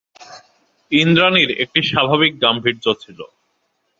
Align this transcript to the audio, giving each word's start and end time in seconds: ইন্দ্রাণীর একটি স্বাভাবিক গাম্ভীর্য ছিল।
ইন্দ্রাণীর 0.91 1.49
একটি 1.63 1.79
স্বাভাবিক 1.83 2.33
গাম্ভীর্য 2.41 2.85
ছিল। 2.93 3.19